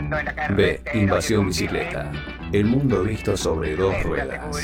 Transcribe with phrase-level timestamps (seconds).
[0.00, 0.80] caminando en la B.
[0.94, 2.12] Invasión bicicleta.
[2.52, 4.56] El mundo visto sobre dos ruedas.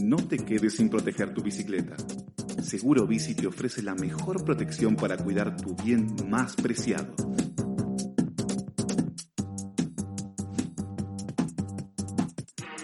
[0.00, 1.96] No te quedes sin proteger tu bicicleta.
[2.62, 7.14] Seguro Bici te ofrece la mejor protección para cuidar tu bien más preciado.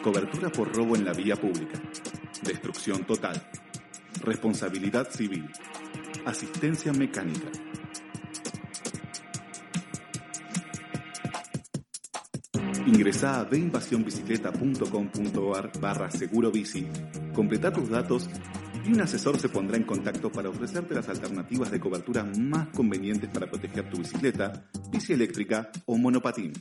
[0.03, 1.81] Cobertura por robo en la vía pública.
[2.43, 3.43] Destrucción total.
[4.23, 5.51] Responsabilidad civil.
[6.25, 7.51] Asistencia mecánica.
[12.87, 16.87] Ingresá a deinvasionbicicleta.com.ar barra seguro bici,
[17.35, 18.29] completa tus datos
[18.85, 23.31] y un asesor se pondrá en contacto para ofrecerte las alternativas de cobertura más convenientes
[23.31, 26.53] para proteger tu bicicleta, bici eléctrica o monopatín.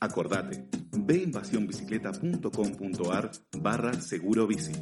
[0.00, 4.72] Acordate, veinvasionbicicleta.com.ar barra seguro bici.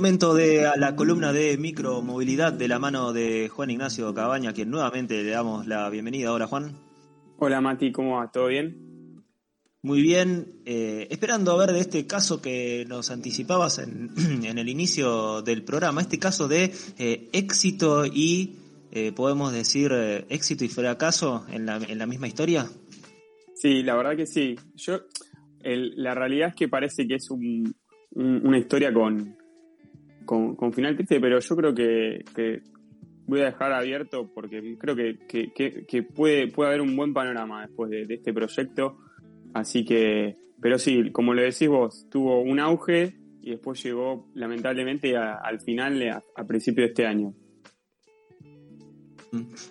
[0.00, 4.70] Momento de a la columna de micromovilidad de la mano de Juan Ignacio Cabaña, quien
[4.70, 6.32] nuevamente le damos la bienvenida.
[6.32, 6.72] Hola Juan.
[7.36, 8.30] Hola Mati, ¿cómo va?
[8.32, 9.22] ¿Todo bien?
[9.82, 14.08] Muy bien, eh, esperando a ver de este caso que nos anticipabas en,
[14.46, 18.56] en el inicio del programa, este caso de eh, éxito y,
[18.92, 19.92] eh, podemos decir,
[20.30, 22.66] éxito y fracaso en la, en la misma historia.
[23.54, 24.56] Sí, la verdad que sí.
[24.76, 25.00] Yo,
[25.62, 27.74] el- la realidad es que parece que es un-
[28.12, 29.36] un- una historia con,
[30.24, 32.60] con, con final triste, pero yo creo que, que
[33.26, 37.12] voy a dejar abierto porque creo que, que- que- que puede, puede haber un buen
[37.12, 38.98] panorama después de, de este proyecto.
[39.54, 45.16] Así que, pero sí, como lo decís vos, tuvo un auge y después llegó lamentablemente
[45.16, 47.34] a- al final, a, a principio de este año.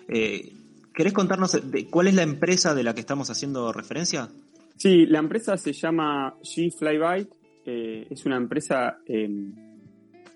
[0.08, 0.52] Eh,
[0.94, 4.28] ¿Querés contarnos de cuál es la empresa de la que estamos haciendo referencia?
[4.76, 7.30] Sí, la empresa se llama G Flybike.
[7.66, 9.28] eh, es una empresa eh,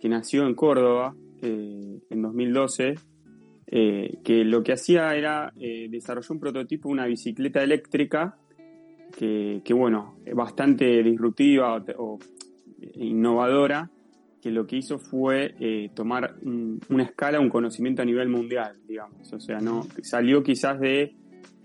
[0.05, 2.95] que nació en Córdoba eh, en 2012,
[3.69, 8.37] eh, que lo que hacía era eh, desarrolló un prototipo una bicicleta eléctrica
[9.19, 12.19] que, que, bueno, bastante disruptiva o, o
[12.97, 13.91] innovadora,
[14.43, 18.77] que lo que hizo fue eh, tomar un- una escala, un conocimiento a nivel mundial,
[18.87, 19.33] digamos.
[19.33, 21.15] O sea, no salió quizás de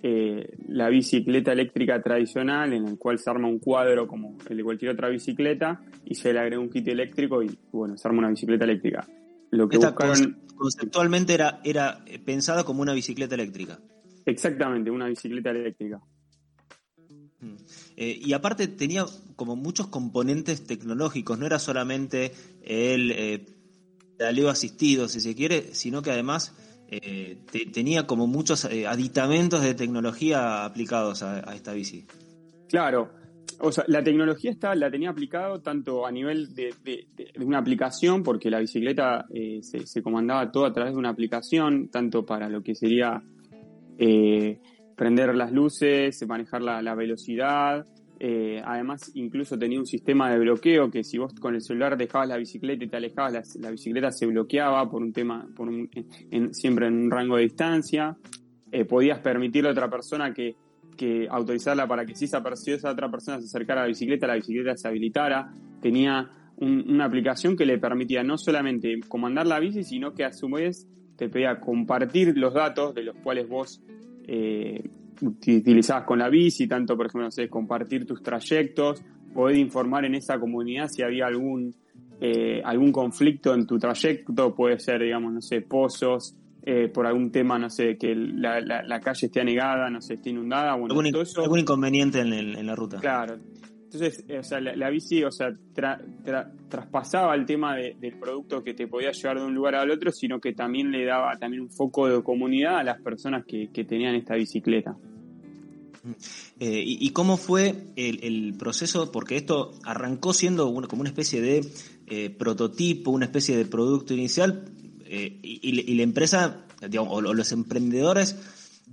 [0.02, 4.64] eh, la bicicleta eléctrica tradicional, en el cual se arma un cuadro como el de
[4.64, 8.30] cualquier otra bicicleta, y se le agrega un kit eléctrico y bueno, se arma una
[8.30, 9.06] bicicleta eléctrica.
[9.52, 13.80] Lo que Esta buscaron, conce- conceptualmente era, era pensada como una bicicleta eléctrica.
[14.26, 16.00] exactamente, una bicicleta eléctrica.
[17.42, 17.56] Mm.
[17.98, 23.46] Eh, y aparte tenía como muchos componentes tecnológicos, no era solamente el eh,
[24.18, 26.54] pedaleo asistido, si se quiere, sino que además
[26.92, 32.06] eh, te- tenía como muchos eh, aditamentos de tecnología aplicados a, esta bici.
[32.68, 33.10] Claro,
[33.60, 37.58] o sea, la tecnología está, la tenía aplicado tanto a nivel de, de- de- una
[37.60, 42.48] aplicación, porque la bicicleta eh, se, comandaba todo a través de una aplicación, tanto para
[42.50, 43.22] lo que sería
[43.98, 44.60] eh,
[44.96, 47.86] prender las luces, manejar la velocidad.
[48.20, 52.28] Eh, además, incluso tenía un sistema de bloqueo que si vos con el celular dejabas
[52.28, 55.48] la bicicleta y te alejabas, la, bicicleta se bloqueaba por un tema,
[56.52, 58.18] siempre en un rango de distancia.
[58.72, 60.56] Eh, podías permitirle a otra persona que,
[60.98, 64.28] que autorizarla para que si esa, si esa otra persona se acercara a la bicicleta,
[64.28, 65.52] la bicicleta se habilitara.
[65.82, 70.34] Tenía un- una aplicación que le permitía no solamente comandar la bici, sino que a
[70.34, 73.82] su vez te pedía compartir los datos de los cuales vos
[74.28, 74.84] eh,
[75.22, 79.04] utilizabas con la bici, tanto por ejemplo, no sé, compartir tus trayectos,
[79.34, 81.74] poder informar en esa comunidad si había algún,
[82.22, 87.32] eh, algún conflicto en tu trayecto, puede ser, digamos, no sé, pozos, eh, por algún
[87.32, 90.88] tema, no sé, que la, la- la calle esté anegada, no sé, esté inundada, bueno,
[90.94, 91.42] ¿Algún, in- todo eso.
[91.42, 93.00] algún inconveniente en, el- en la ruta?
[93.00, 93.38] Claro.
[93.92, 97.96] Entonces, eh, o sea, la, la bici, o sea, tra- tra- traspasaba el tema de-
[98.00, 101.06] del producto que te podía llevar de un lugar al otro, sino que también le
[101.06, 104.96] daba también un foco de comunidad a las personas que, que tenían esta bicicleta.
[106.60, 109.12] Eh, y, cómo fue el, proceso?
[109.12, 111.66] Porque esto arrancó siendo como una especie de
[112.08, 114.66] eh, prototipo, una especie de producto inicial,
[115.06, 118.36] eh, y, la empresa, digamos, o, los emprendedores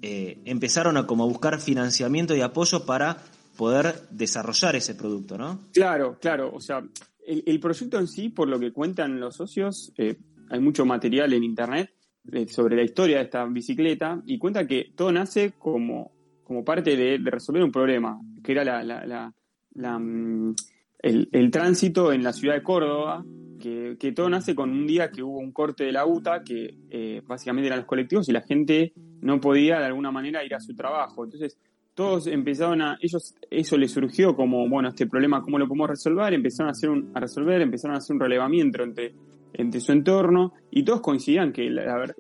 [0.02, 3.22] empezaron a como buscar financiamiento y apoyo para
[3.56, 5.62] poder desarrollar ese producto, ¿no?
[5.72, 6.52] Claro, claro.
[6.54, 6.84] O sea,
[7.26, 11.44] el, el proyecto en sí, por lo que cuentan los socios, hay mucho material en
[11.44, 11.90] internet
[12.48, 16.12] sobre la historia de esta bicicleta y cuenta que todo nace como,
[16.46, 20.54] como parte de, resolver un problema, que era la, mm,
[21.00, 23.25] el, tránsito en la ciudad de Córdoba,
[23.58, 27.20] que todo nace con un día que hubo un corte de la UTA, que eh,
[27.26, 30.76] básicamente eran los colectivos y la gente no podía de alguna manera ir a su
[30.76, 31.25] trabajo.
[31.25, 31.58] Entonces,
[31.94, 36.32] todos empezaron a, ellos, eso les surgió como, bueno, este problema, ¿cómo lo podemos resolver?
[36.32, 39.14] Empezaron a, hacer un, a resolver, empezaron a hacer un relevamiento entre,
[39.52, 42.14] entre su entorno y todos coincidían que, la,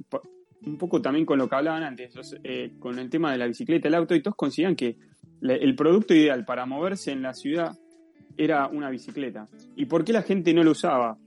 [0.66, 3.88] un poco también con lo que hablaban antes, eh, con el tema de la bicicleta,
[3.88, 4.96] el auto, y todos coincidían que
[5.42, 7.76] el producto ideal para moverse en la ciudad
[8.36, 9.48] era una bicicleta.
[9.76, 11.18] ¿Y por qué la gente no lo usaba?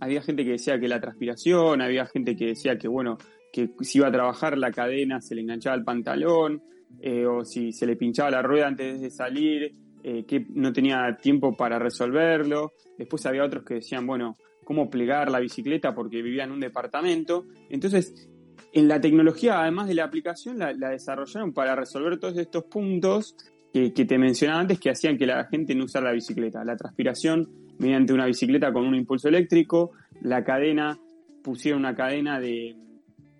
[0.00, 3.18] Había gente que decía que la transpiración, había gente que decía que, bueno,
[3.52, 6.62] que si iba a trabajar la cadena se le enganchaba el pantalón,
[7.00, 9.72] eh, o si se le pinchaba la rueda antes de salir,
[10.04, 12.72] eh, que no tenía tiempo para resolverlo.
[12.98, 17.46] Después había otros que decían, bueno, cómo plegar la bicicleta porque vivía en un departamento.
[17.70, 18.28] Entonces,
[18.72, 23.36] en la tecnología, además de la aplicación, la, la desarrollaron para resolver todos estos puntos
[23.72, 26.64] que, que te mencionaba antes que hacían que la gente no usara la bicicleta.
[26.64, 30.98] La transpiración mediante una bicicleta con un impulso eléctrico, la cadena,
[31.42, 32.76] pusieron una cadena de,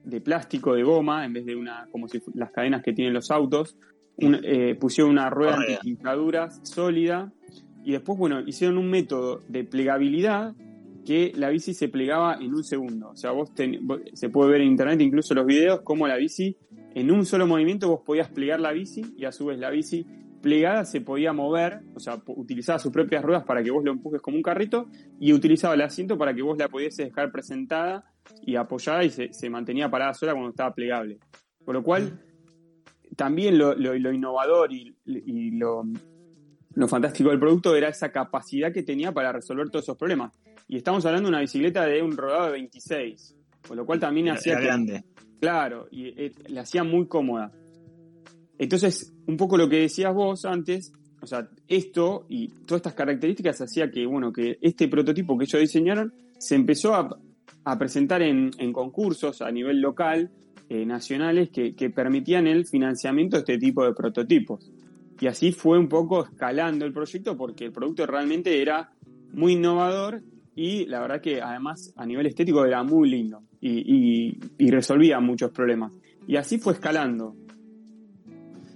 [0.05, 3.31] de plástico, de goma, en vez de una, como si las cadenas que tienen los
[3.31, 3.77] autos,
[4.17, 5.77] un- eh, pusieron una rueda Correa.
[5.77, 7.31] antiquincaduras sólida
[7.85, 10.55] y después, bueno, hicieron un método de plegabilidad
[11.05, 13.11] que la bici se plegaba en un segundo.
[13.11, 13.51] O sea, vos,
[14.13, 16.57] se puede ver en internet incluso los videos cómo la bici,
[16.95, 20.07] en un solo movimiento vos podías plegar la bici y a su vez la bici
[20.43, 24.21] plegada se podía mover, o sea, utilizaba sus propias ruedas para que vos lo empujes
[24.21, 24.89] como un carrito
[25.21, 28.05] y utilizaba el asiento para que vos la pudieses dejar presentada
[28.45, 31.19] y apoyada y se, mantenía parada sola cuando estaba plegable.
[31.65, 32.21] Por lo cual,
[33.17, 33.75] también lo,
[34.13, 34.97] innovador y
[35.53, 35.85] lo,
[36.75, 40.33] lo fantástico del producto era esa capacidad que tenía para resolver todos esos problemas.
[40.69, 43.37] Y estamos hablando de una bicicleta de un rodado de 26,
[43.67, 45.05] con lo cual también Era, hacía grande.
[45.41, 47.53] Claro, y eh, la hacía muy cómoda.
[48.59, 53.61] Entonces, un poco lo que decías vos antes, o sea, esto y todas estas características
[53.61, 57.09] hacía que, bueno, que este prototipo que ellos diseñaron se empezó a,
[57.65, 60.31] a presentar en, en concursos a nivel local,
[60.69, 64.71] eh, nacionales, que, que permitían el financiamiento de este tipo de prototipos.
[65.23, 68.91] Y así fue un poco escalando el proyecto porque el producto realmente era
[69.33, 70.21] muy innovador
[70.57, 75.53] y la verdad que además a nivel estético era muy lindo y, y- resolvía muchos
[75.53, 75.93] problemas.
[76.27, 77.37] Y así fue escalando.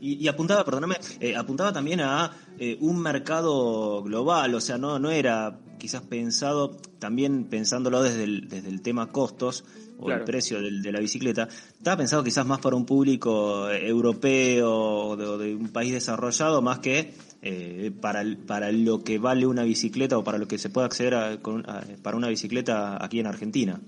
[0.00, 5.00] Y, y apuntaba, perdóname, eh, apuntaba también a eh, un mercado global, o sea, no,
[5.00, 9.64] no era quizás pensado, también pensándolo desde el, desde el tema costos
[9.98, 10.20] o Claro.
[10.20, 11.48] el precio del- de la bicicleta,
[11.78, 16.60] estaba pensado quizás más para un público eh, europeo o de, de un país desarrollado
[16.62, 20.68] más que eh, para, para lo que vale una bicicleta o para lo que se
[20.68, 23.80] puede acceder a- con- a- para una bicicleta aquí en Argentina.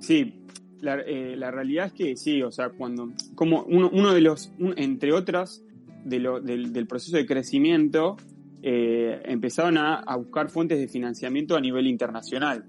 [0.00, 0.34] Sí,
[0.80, 4.50] la, eh, la realidad es que sí, o sea, cuando, como uno, uno de los,
[4.58, 5.62] un- entre otras,
[6.04, 8.16] de lo- del, del proceso de crecimiento,
[8.62, 12.64] eh, empezaron a, a buscar fuentes de financiamiento a nivel internacional.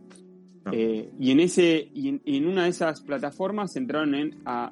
[0.65, 0.71] Ah.
[0.73, 4.69] Eh, y en ese, y en, en una de esas plataformas entraron en, a,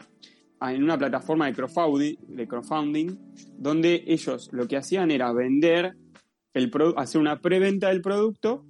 [0.59, 3.15] a- en una plataforma de crowdfunding, de crowdfunding,
[3.57, 5.95] donde ellos lo que hacían era vender
[6.53, 8.65] el hacer una preventa del producto,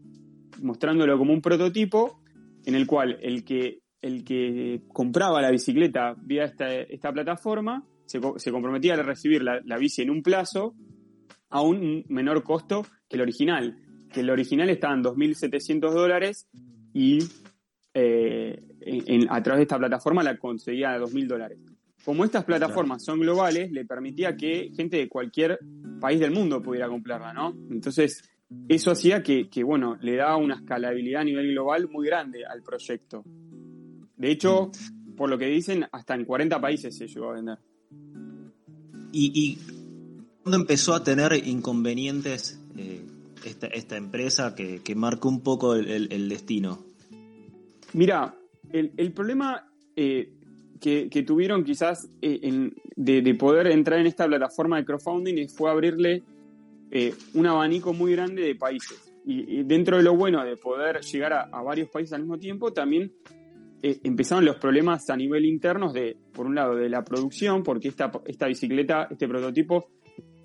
[0.62, 2.20] mostrándolo como un prototipo,
[2.66, 8.20] en el cual el que, el que compraba la bicicleta vía esta, esta plataforma se,
[8.38, 10.74] se comprometía a recibir la, la bici en un plazo
[11.56, 13.78] a un menor costo que el original.
[14.12, 16.48] Que el original estaba en 2.700 dólares
[16.94, 17.20] y
[17.94, 21.58] eh, en- en- a través de esta plataforma la conseguía a 2.000 dólares.
[22.04, 25.58] Como estas plataformas son globales, le permitía que gente de cualquier
[26.02, 27.56] país del mundo pudiera comprarla, ¿no?
[27.72, 28.22] Entonces,
[28.68, 32.62] eso hacía que, que, bueno, le daba una escalabilidad a nivel global muy grande al
[32.62, 33.24] proyecto.
[34.18, 34.72] De hecho,
[35.16, 37.58] por lo que dicen, hasta en 40 países se llegó a vender.
[39.12, 39.58] ¿Y, y
[40.46, 43.02] cuándo empezó a tener inconvenientes eh,
[43.74, 46.86] esta, empresa que, que marcó un poco el, el- destino?
[47.94, 48.36] Mira,
[48.72, 50.30] el, el problema eh,
[50.80, 55.48] que, que tuvieron quizás eh, en- de, de poder entrar en esta plataforma de crowdfunding
[55.50, 56.22] fue abrirle
[57.34, 59.12] un abanico muy grande de países.
[59.26, 62.72] Y, dentro de lo bueno de poder llegar a, a varios países al mismo tiempo,
[62.72, 63.12] también
[63.82, 68.12] empezaron los problemas a nivel internos de, por un lado, de la producción, porque esta,
[68.28, 69.90] esta bicicleta, este prototipo,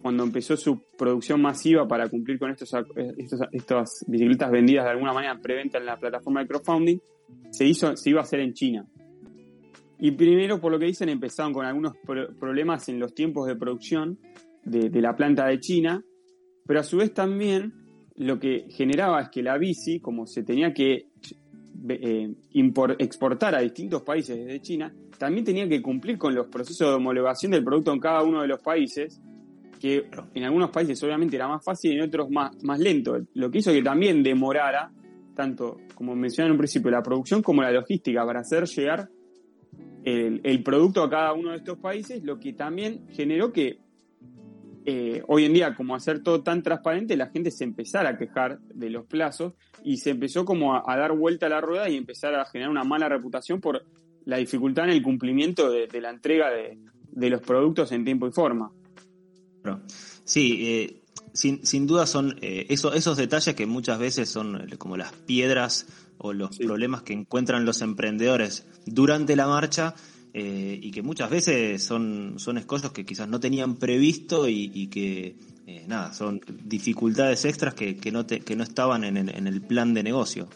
[0.02, 4.90] cuando empezó su producción masiva para cumplir con estos, ac- estos- estas bicicletas vendidas de
[4.92, 6.99] alguna manera en preventa en la plataforma de crowdfunding,
[7.50, 8.87] se hizo, se iba a hacer en China.
[9.99, 13.57] Y primero, por lo que dicen, empezaron con algunos pro- problemas en los tiempos de
[13.57, 14.19] producción
[14.64, 16.02] de, la planta de China,
[16.66, 17.75] pero a su vez también
[18.16, 21.07] lo que generaba es que la bici, como se tenía que
[21.88, 22.35] eh,
[22.99, 27.52] exportar a distintos países desde China, también tenía que cumplir con los procesos de homologación
[27.52, 29.21] del producto en cada uno de los países,
[29.80, 33.50] que en algunos países obviamente era más fácil y en otros más, más lento, lo
[33.50, 34.92] que hizo que también demorara
[35.34, 39.08] tanto, como mencioné en un principio, la producción como la logística para hacer llegar
[40.04, 43.78] el, producto a cada uno de estos países, lo que también generó que
[44.84, 48.60] eh, hoy en día, como hacer todo tan transparente, la gente se empezara a quejar
[48.60, 51.96] de los plazos y se empezó como a, a dar vuelta a la rueda y
[51.96, 53.84] empezar a generar una mala reputación por
[54.25, 56.78] la dificultad en el cumplimiento de, de la entrega de,
[57.12, 58.70] de los productos en tiempo y forma.
[59.78, 59.86] Claro.
[60.24, 64.76] Sí, eh, sin, sin duda son eh, eso- esos detalles que muchas veces son eh,
[64.78, 65.86] como las piedras
[66.18, 66.64] o los Sí.
[66.64, 69.94] problemas que encuentran los emprendedores durante la marcha
[70.34, 74.86] eh, y que muchas veces son, son escollos que quizás no tenían previsto y, y
[74.88, 75.34] que,
[75.66, 79.46] eh, nada, son dificultades extras que, que, no, te- que no estaban en, el- en
[79.48, 80.46] el plan de negocio.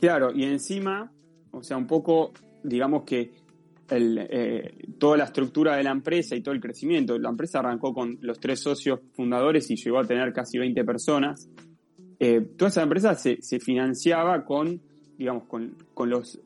[0.00, 1.12] Claro, y encima,
[1.52, 2.32] o sea, un poco,
[2.64, 3.30] digamos que
[3.90, 8.18] eh, toda la estructura de la empresa y todo el crecimiento, la empresa arrancó con
[8.20, 11.48] los tres socios fundadores y llegó a tener casi 20 personas.
[12.18, 14.80] Eh, toda esa empresa se, se financiaba con,
[15.18, 16.40] digamos, con, con los,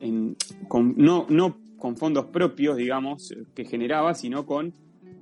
[0.67, 4.73] con, no, no con fondos propios, digamos, que generaba, sino con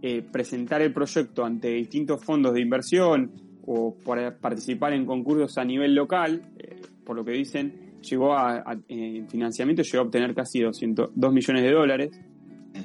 [0.01, 3.31] eh, presentar el proyecto ante distintos fondos de inversión
[3.65, 8.77] o para participar en concursos a nivel local, eh, por lo que dicen, llegó a,
[8.88, 12.10] en financiamiento, llegó a obtener casi 200, 2 millones de dólares.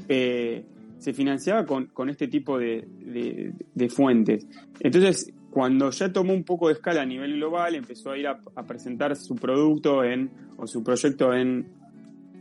[0.09, 0.64] Eh,
[0.99, 4.47] se financiaba con, con este tipo de, de- de fuentes.
[4.80, 8.40] Entonces, cuando ya tomó un poco de escala a nivel global, empezó a ir a,
[8.56, 11.66] a presentar su producto en, o su proyecto en,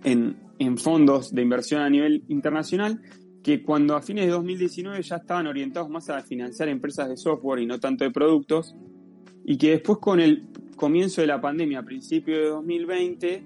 [0.03, 3.01] en, en fondos de inversión a nivel internacional,
[3.43, 7.59] que cuando a fines de 2019 ya estaban orientados más a financiar empresas de software
[7.61, 8.75] y no tanto de productos,
[9.45, 10.43] y que después con el
[10.75, 13.43] comienzo de la pandemia a principios de 2020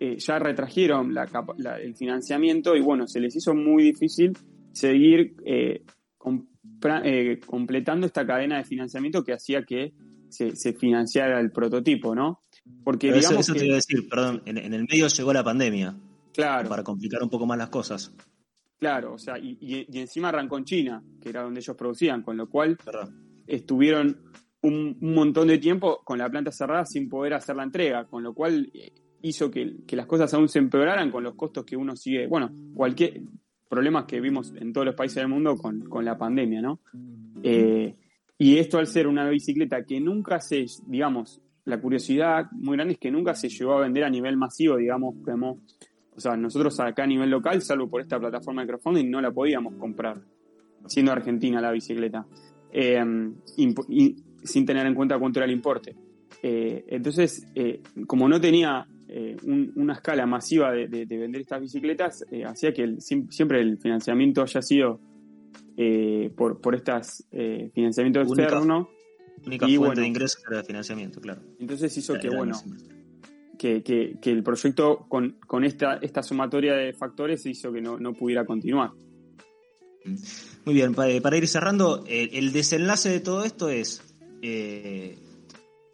[0.00, 4.32] eh, ya retrajeron la capa- la- el financiamiento y bueno, se les hizo muy difícil
[4.72, 5.82] seguir eh,
[6.16, 9.92] compra- eh, completando esta cadena de financiamiento que hacía que
[10.28, 12.40] se, se financiara el prototipo, ¿no?
[12.84, 15.32] Porque Pero digamos eso que, te iba a decir, perdón, en, en el medio llegó
[15.32, 15.96] la pandemia
[16.32, 18.14] claro, para complicar un poco más las cosas.
[18.78, 22.22] claro, o sea, y, y- y encima arrancó en China, que era donde ellos producían,
[22.22, 22.76] con lo cual
[23.46, 24.16] estuvieron
[24.62, 28.22] un, un montón de tiempo con la planta cerrada sin poder hacer la entrega, con
[28.22, 31.76] lo cual eh, hizo que, que las cosas aún se empeoraran con los costos que
[31.76, 33.22] uno sigue, bueno, cualquier
[33.68, 36.80] problemas que vimos en todos los países del mundo con, con la pandemia, ¿no?
[37.42, 37.94] Eh,
[38.38, 42.98] y esto al ser una bicicleta que nunca se, digamos, la curiosidad muy grande es
[42.98, 45.60] que nunca se llegó a vender a nivel masivo, digamos, como,
[46.14, 49.32] o sea, nosotros acá a nivel local, salvo por esta plataforma de crowdfunding, no la
[49.32, 50.22] podíamos comprar,
[50.86, 52.26] siendo argentina la bicicleta,
[52.72, 53.04] eh,
[54.44, 55.94] sin tener en cuenta cuánto era el importe.
[56.42, 61.40] Eh, entonces, eh, como no tenía eh, un- una escala masiva de, de- de vender
[61.40, 65.00] estas bicicletas, hacía que el- siempre el financiamiento haya sido
[66.36, 67.24] por, por estas
[67.74, 68.42] financiamiento Única.
[68.42, 68.90] externo.
[69.46, 70.00] única Y fuente bueno.
[70.02, 71.40] de ingresos era de financiamiento, claro.
[71.60, 72.54] Entonces hizo que, bueno,
[73.58, 77.96] que, que- que el proyecto con, con esta, esta sumatoria de factores hizo que no,
[77.98, 78.90] no pudiera continuar.
[80.64, 84.02] Muy bien, pa- para, ir cerrando, el, el desenlace de todo esto es,
[84.42, 85.18] eh,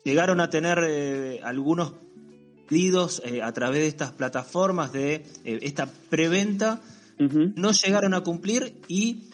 [0.04, 1.92] llegaron a tener eh, algunos
[2.68, 6.80] pedidos eh, a través de estas plataformas de esta preventa,
[7.56, 9.24] no llegaron a cumplir y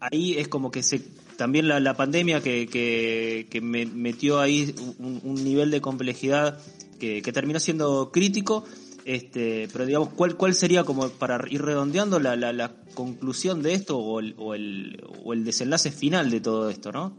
[0.00, 1.00] ahí es como que se
[1.36, 6.60] también la, la pandemia que, que, que me- metió ahí un, un nivel de complejidad
[7.00, 8.64] que, que terminó siendo crítico.
[9.04, 13.74] Este, pero digamos, ¿cuál, ¿cuál sería como para ir redondeando la, la, la conclusión de
[13.74, 17.16] esto o el, o, el, o el desenlace final de todo esto, no?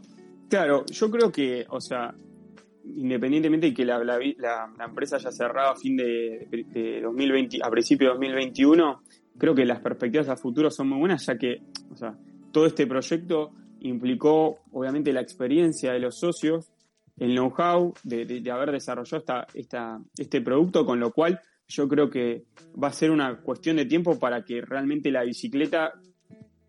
[0.48, 2.14] Claro, yo creo que, o sea,
[2.84, 3.98] independientemente de que la,
[4.86, 9.02] empresa haya cerrado a fin de, de 2020, a principio de 2021,
[9.38, 12.16] creo que las perspectivas a futuro son muy buenas, ya que, o sea,
[12.52, 16.70] todo este proyecto implicó, obviamente, la experiencia de los socios,
[17.18, 21.88] el know-how de, de- de haber desarrollado esta, esta, este producto, con lo cual yo
[21.88, 22.44] creo que
[22.82, 25.92] va a ser una cuestión de tiempo para que realmente la bicicleta,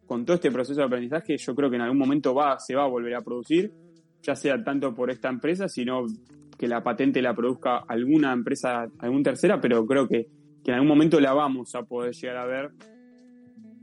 [0.05, 2.83] con todo este proceso de aprendizaje, yo creo que en algún momento va, se va
[2.83, 3.71] a volver a producir,
[4.21, 6.05] ya sea tanto por esta empresa, sino
[6.57, 10.27] que la patente la produzca alguna empresa, alguna tercera, pero creo que,
[10.63, 12.71] que en algún momento la vamos a poder llegar a ver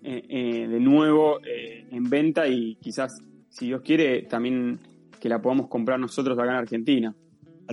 [0.04, 4.78] eh, eh, de nuevo eh, en venta y quizás, si Dios quiere, también
[5.20, 7.14] que la podamos comprar nosotros acá en Argentina.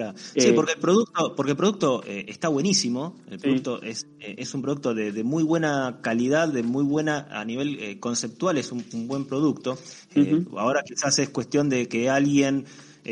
[0.08, 3.16] Eh, sí, porque el producto, porque el producto eh, está buenísimo.
[3.30, 3.48] El Sí.
[3.48, 7.46] producto es, eh, es un producto de, de muy buena calidad, de muy buena a
[7.46, 9.78] nivel eh, conceptual, es un, un buen producto.
[10.16, 10.58] Eh, Ujú.
[10.60, 12.66] ahora quizás es cuestión de que alguien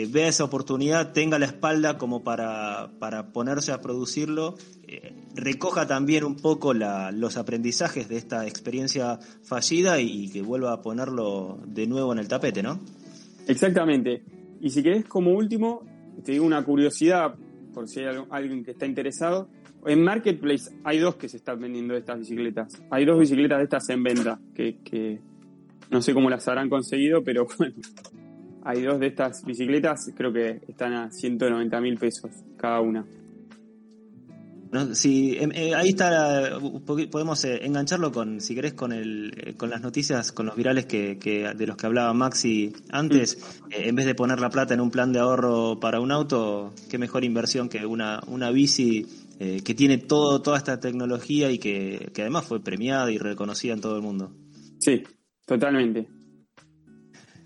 [0.10, 4.56] vea esa oportunidad, tenga la espalda como para, para ponerse a producirlo,
[5.34, 10.74] recoja también un poco la- los aprendizajes de esta experiencia fallida y, y que vuelva
[10.74, 12.80] a ponerlo de nuevo en el tapete, ¿no?
[13.48, 14.24] Exactamente.
[14.62, 15.84] Y si querés, como último,
[16.24, 17.36] te digo una curiosidad
[17.74, 19.50] por si hay alguien que está interesado.
[19.86, 22.82] En Marketplace hay dos que se están vendiendo de estas bicicletas.
[22.90, 25.20] Hay dos bicicletas de estas en venta, que, que
[25.92, 27.76] no sé cómo las habrán conseguido, pero bueno,
[28.64, 33.06] hay dos de estas bicicletas, creo que están a 190 mil pesos cada una.
[34.72, 39.34] No, si, em, eh, ahí está, po- podemos eh, engancharlo con, si querés, con el,
[39.38, 43.38] eh, con las noticias, con los virales que, que- de los que hablaba Maxi antes.
[43.70, 46.74] Eh, en vez de poner la plata en un plan de ahorro para un auto,
[46.90, 49.06] qué mejor inversión que una, una bici
[49.38, 53.82] que tiene todo, toda esta tecnología y que, que además fue premiada y reconocida en
[53.82, 54.32] todo el mundo.
[54.80, 55.04] Sí,
[55.46, 56.08] totalmente.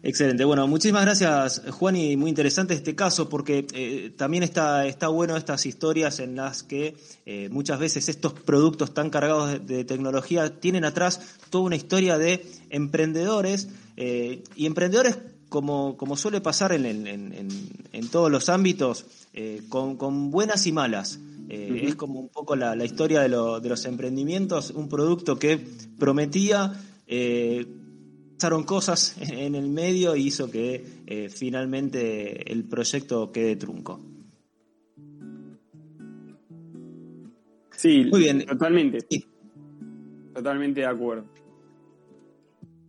[0.04, 0.44] Excelente.
[0.46, 5.38] Bueno, muchísimas gracias, Juan, y muy interesante este caso porque eh, también está, está bueno
[5.38, 6.96] estas historias en las que
[7.28, 12.18] eh, muchas veces estos productos tan cargados de, de tecnología tienen atrás toda una historia
[12.18, 19.06] de emprendedores eh, y emprendedores como, como suele pasar en, en- en- todos los ámbitos,
[19.70, 21.20] con, con buenas y malas.
[21.50, 21.84] Eh.
[21.88, 25.60] Es como un poco la, la historia de, lo- de los emprendimientos, un producto que
[26.00, 26.74] prometía...
[27.08, 27.68] eh,
[28.42, 34.02] pasaron cosas en el medio y hizo que eh, finalmente el proyecto quede trunco.
[37.70, 38.44] Sí, Muy bien.
[38.48, 38.98] totalmente.
[39.08, 39.24] Sí.
[40.34, 41.26] Totalmente de acuerdo.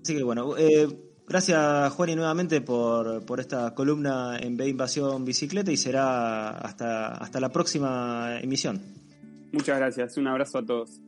[0.00, 0.88] Así que bueno, eh,
[1.28, 7.09] gracias Juan y nuevamente por, por esta columna en B Invasión Bicicleta y será hasta,
[7.09, 8.80] hasta la próxima emisión.
[9.52, 10.16] Muchas gracias.
[10.16, 10.99] Un abrazo a todos.